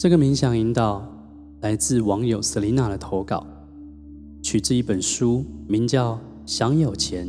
[0.00, 1.06] 这个冥想引导
[1.60, 3.46] 来自网友 Selina 的投稿，
[4.42, 6.14] 取自一本书，名叫
[6.46, 7.28] 《想有钱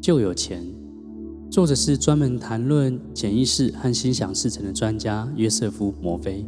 [0.00, 0.62] 就有钱》，
[1.50, 6.46] 作者是专门谈论潜意识和心想事成的专家约瑟夫·摩菲。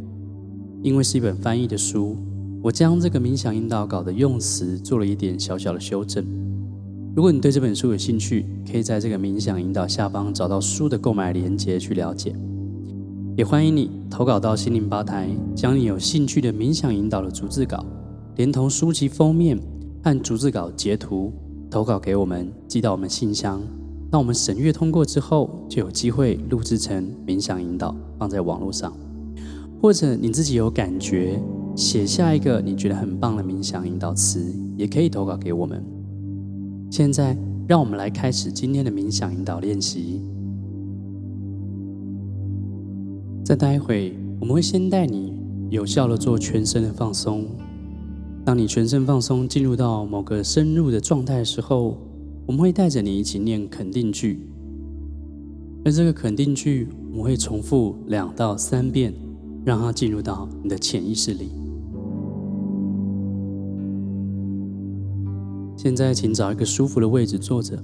[0.81, 2.17] 因为是一本翻译的书，
[2.63, 6.25] 我将这个冥想引导稿的用词做了一点小小的修正。
[7.17, 12.33] 如果你对这本书有兴趣，可以在这个冥想引导下方找到书的购买链接去了解。
[13.37, 17.85] 也欢迎你投稿到心灵吧台，将你有兴趣的冥想引导的逐字稿，
[18.37, 19.59] 连同书籍封面
[20.05, 21.33] 和逐字稿截图
[21.69, 23.61] 投稿给我们，寄到我们信箱。
[24.09, 28.93] 那我们审阅通过之后，就有机会录制成冥想引导，放在网络上。
[29.83, 31.43] 或者你自己有感觉，
[31.75, 35.85] 写下一个你觉得很棒的冥想引导词，也可以投稿给我们。
[36.89, 40.23] 现在，让我们来开始今天的冥想引导练习。
[43.45, 45.35] 再待会，我们会先带你
[45.69, 47.45] 有效地做全身的放松。
[48.43, 51.99] 当你全身放松，进入到某个深入的状态的时候，
[52.47, 54.49] 我们会带着你一起念肯定句。
[55.85, 59.13] 而这个肯定句，我们会重复两到三遍，
[59.63, 61.51] 让它进入到你的潜意识里。
[65.77, 67.79] 现在，请找一个舒服的位置坐着，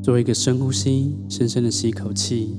[0.00, 2.54] 做一个深呼吸，深深的吸一口气。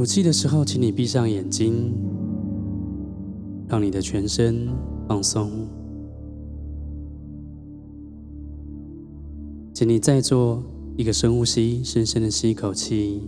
[0.00, 1.92] 吐气的时候，请你闭上眼睛，
[3.68, 4.66] 让你的全身
[5.06, 5.50] 放松。
[9.74, 10.62] 请你再做
[10.96, 13.20] 一个深呼吸，深深的吸一口气。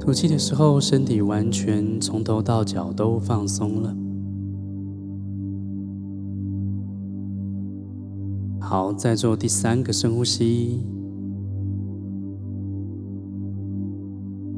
[0.00, 3.94] 吐气的时候，身体完全从头到脚都放松了。
[8.58, 10.80] 好，再做第三个深呼吸。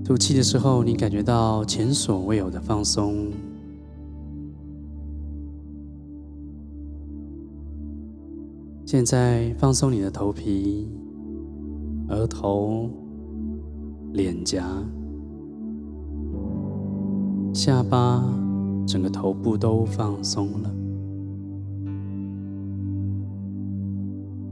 [0.05, 3.31] 吐气的时候，你感觉到前所未有的放松。
[8.85, 10.87] 现在放松你的头皮、
[12.09, 12.91] 额头、
[14.13, 14.67] 脸颊、
[17.55, 18.23] 下巴，
[18.87, 20.71] 整个头部都放松了。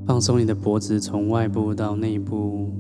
[0.07, 2.71] 放松你的脖子，从外部到内部。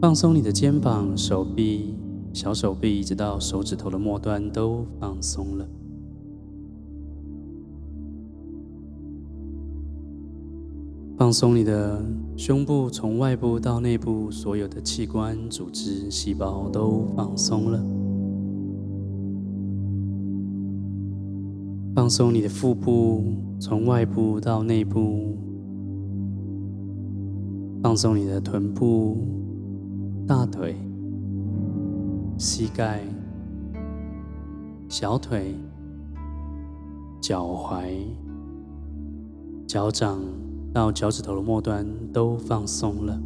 [0.00, 1.96] 放松你的肩膀、手臂、
[2.32, 5.68] 小手臂，一直到手指头的末端都放松了。
[11.16, 12.00] 放松你的
[12.36, 17.84] 胸部，从外部到内部，所有的器官、组织、细胞都放松了。
[21.96, 23.24] 放松你的腹部，
[23.58, 25.36] 从外部到内部。
[27.82, 29.16] 放松你的臀部。
[30.28, 30.76] 大腿、
[32.36, 33.00] 膝盖、
[34.86, 35.54] 小腿、
[37.18, 37.86] 脚踝、
[39.66, 40.20] 脚掌
[40.70, 43.18] 到脚趾头的末端都放松了。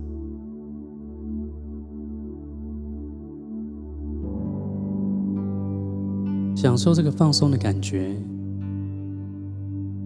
[6.54, 8.16] 享受这个放松的感觉。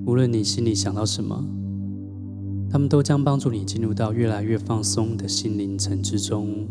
[0.07, 1.45] 无论你心里想到什么，
[2.71, 6.67] 他们都将帮助你进入到越来越放松的心灵层之中。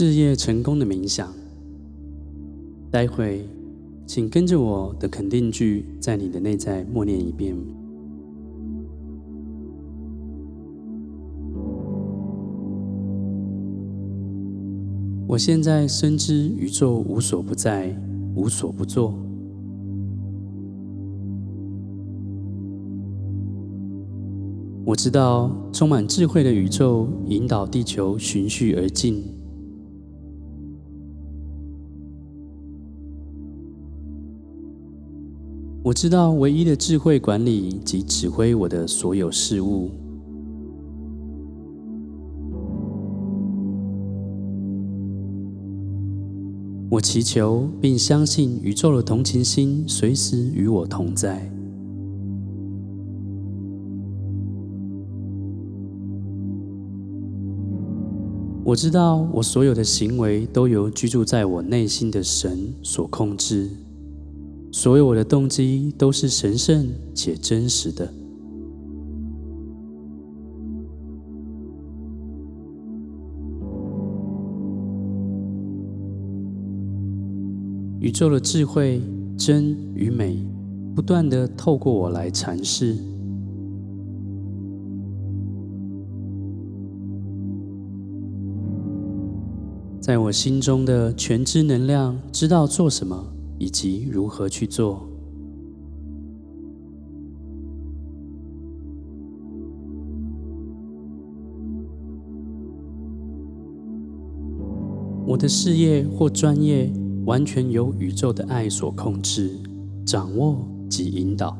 [0.00, 1.28] 事业成功的冥想，
[2.88, 3.44] 待会
[4.06, 7.56] 请跟着我的肯定句，在你的内在默念一遍。
[15.26, 17.92] 我现在深知宇宙无所不在，
[18.36, 19.12] 无所不作。
[24.84, 29.36] 我知道充满智慧的宇宙引导地球循序而进。
[35.88, 39.90] 我知道唯一的智慧管理及指挥我的所有事物。
[46.90, 51.50] 我祈求并相信宇宙的同情心随时与我同在。
[58.62, 63.87] 我知道我所有的行为都由居住在我内心的神所控制。
[64.70, 68.12] 所有我的动机都是神圣且真实的。
[78.00, 79.02] 宇宙的智慧
[79.36, 80.38] 真与美
[80.94, 82.96] 不断的透过我来阐释。
[90.00, 95.08] 在我心中的全知能量知道做什么以及如何去做。
[105.26, 106.90] 我的事业或专业
[107.26, 109.58] 完全由宇宙的爱所控制、
[110.06, 110.56] 掌握
[110.88, 111.54] 及引导。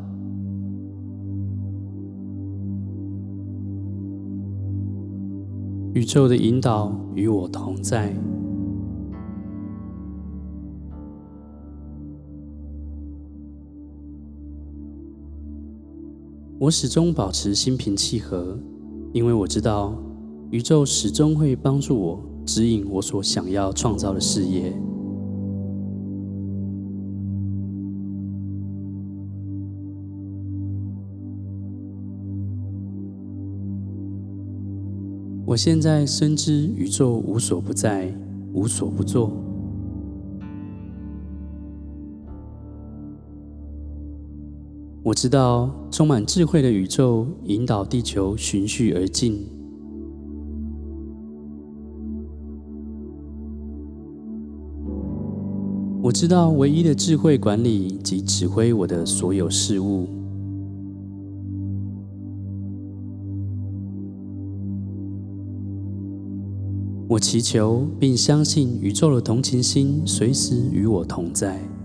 [5.93, 8.15] 宇宙的引导与我同在。
[16.61, 18.59] 我始终保持心平气和，
[19.13, 19.97] 因为我知道
[20.51, 24.77] 宇宙始终会帮助我，指引我所想要创造的事业。
[35.47, 38.13] 我现在深知宇宙无所不在，
[38.53, 39.48] 无所不作。
[45.09, 49.47] 我知道充满智慧的宇宙引导地球循序而进。
[56.03, 60.07] 我知道唯一的智慧管理及指挥我的所有事物。
[67.09, 71.78] 我祈求并相信宇宙的同情心随时与我同在。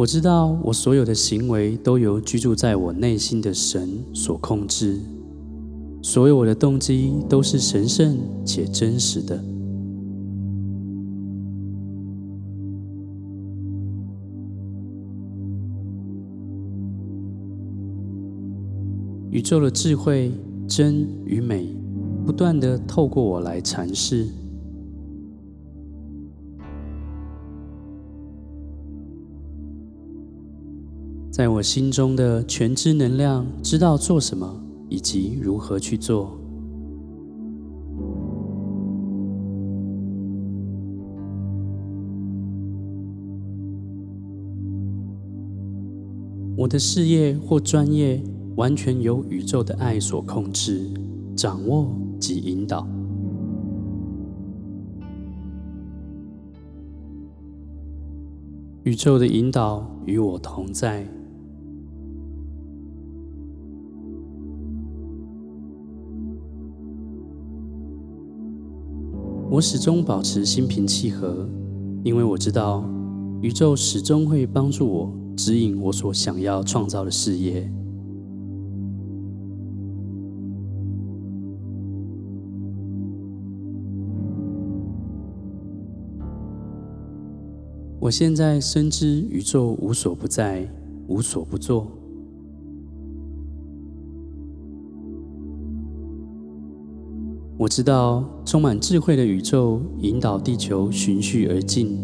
[0.00, 4.98] 我知道，我所有的行为都由居住在我内心的神所控制，
[6.00, 9.38] 所有我的动机都是神圣且真实的。
[19.30, 20.32] 宇宙的智慧、
[20.66, 21.76] 真与美，
[22.24, 24.26] 不断地透过我来阐释。
[31.40, 36.38] 在我心中的全知能量知道做什么以及如何去做。
[46.58, 48.22] 我的事业或专业
[48.56, 50.90] 完全由宇宙的爱所控制、
[51.34, 51.88] 掌握
[52.18, 52.86] 及引导。
[58.82, 61.19] 宇宙的引导与我同在。
[69.52, 71.44] 我始终保持心平气和，
[72.04, 72.88] 因为我知道
[73.42, 77.68] 宇宙始终会帮助我，指引我所想要创造的事业。
[87.98, 90.64] 我现在深知宇宙无所不在，
[91.08, 91.99] 无所不作。
[97.60, 101.94] 我知道充满智慧的宇宙引导地球循序而进。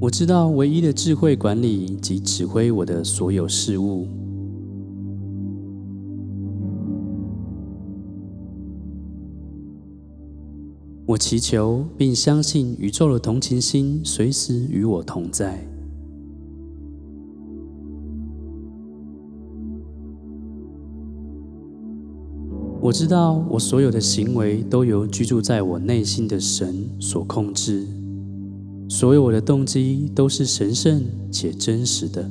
[0.00, 4.08] 我知道唯一的智慧管理及指挥我的所有事物。
[11.04, 15.73] 我祈求并相信宇宙的同情心随时与我同在。
[22.84, 27.86] 我知道，我所有的行为都由居住在我内心的神所控制，
[28.90, 32.28] 所有我的动机都是神圣且真实的。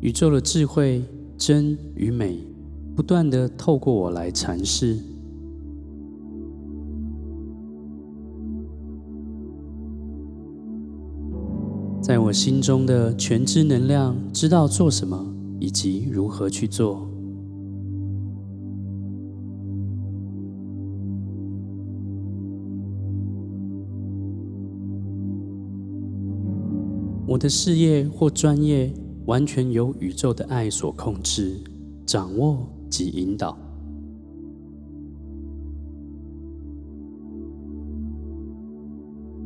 [0.00, 1.02] 宇宙的智慧、
[1.38, 2.40] 真与美，
[2.94, 4.98] 不断地透过我来阐释。
[12.08, 17.06] 在我心中的全知能量知道做什么以及如何去做。
[27.26, 28.90] 我的事业或专业
[29.26, 31.60] 完全由宇宙的爱所控制、
[32.06, 33.54] 掌握及引导。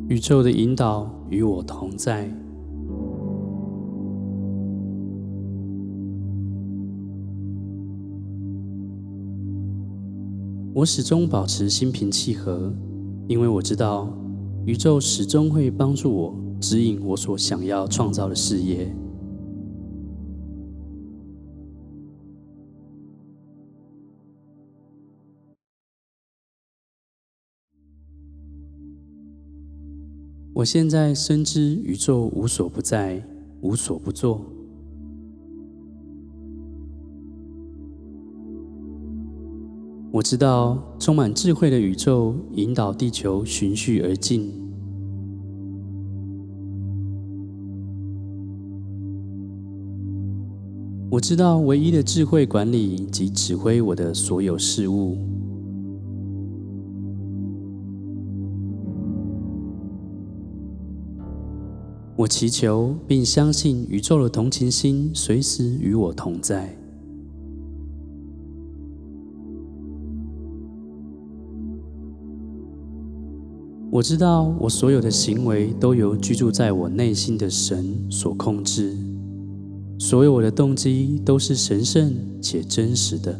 [0.06, 2.32] 宇宙的引导与我同在。
[10.74, 12.72] 我始终保持心平气和，
[13.28, 14.10] 因为我知道
[14.64, 18.90] 宇宙始终会帮助我，指引我所想要创造的事业。
[30.54, 33.22] 我现在深知宇宙无所不在，
[33.60, 34.42] 无所不作。
[40.12, 44.52] 我知道充满智慧的宇宙引导地球循序而进。
[51.10, 55.16] 我知道唯一的智慧管理及指挥我的所有事物。
[62.16, 66.81] 我祈求并相信宇宙的同情心随时与我同在。
[73.92, 78.96] 我知道，我所有的行为都由居住在我内心的神所控制，
[79.98, 83.38] 所有我的动机都是神圣且真实的。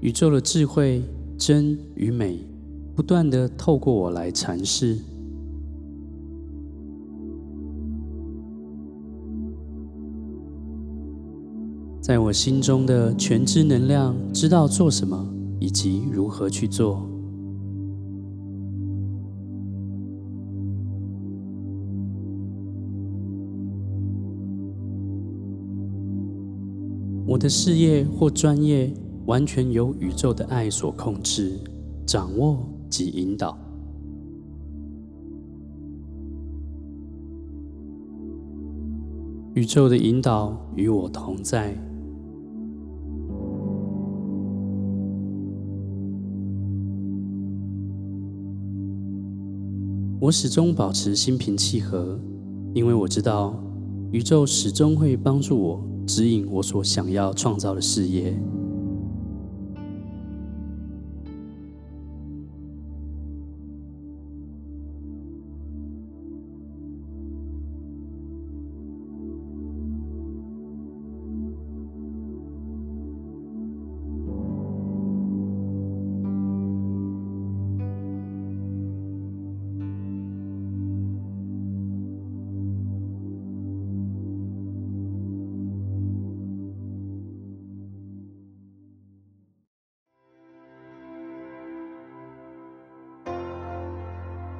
[0.00, 1.00] 宇宙的智慧、
[1.38, 2.40] 真与美，
[2.96, 4.98] 不断地透过我来阐释。
[12.06, 15.26] 在我心中的全知能量知道做什么
[15.58, 17.04] 以及如何去做。
[27.26, 28.94] 我的事业或专业
[29.26, 31.58] 完全由宇宙的爱所控制、
[32.06, 32.56] 掌握
[32.88, 33.58] 及引导。
[39.54, 41.76] 宇宙的引导与我同在。
[50.26, 52.18] 我始终保持心平气和，
[52.74, 53.54] 因为我知道
[54.10, 58.36] 宇宙始终会帮助我，指引我所想要创造的事业。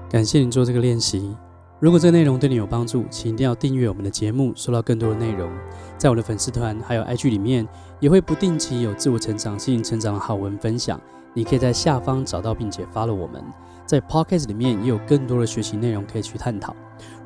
[0.08, 1.36] 感谢你做这个练习。
[1.78, 5.50] 如果这个内容对你有帮助，请一定要订阅我们的节目，收到更多的内容。
[5.98, 7.68] 在我的粉丝团还有 IG 里面，
[8.00, 10.98] 也会不定期有自我成长、心灵成长的好文分享。
[11.34, 13.44] 你可以在下方找到并且发了我们。
[13.84, 16.74] 在 Podcast 里面也有更多的学习内容可以去探讨。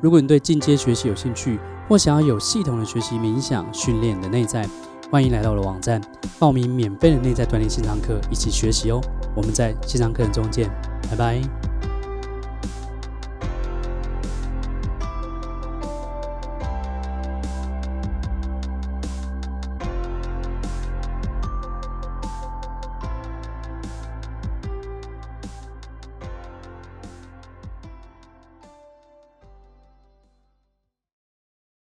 [0.01, 1.57] 如果你对进阶学习有兴趣，
[1.87, 4.67] 或想要有系统的学习冥想训练你的内在，
[5.09, 6.01] 欢迎来到我的网站
[6.37, 8.99] 报名免费的内在锻炼线上课，一起学习哦。
[9.33, 10.69] 我们在线上课程中见，
[11.09, 11.70] 拜拜。